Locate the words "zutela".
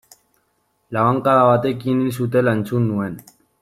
2.21-2.59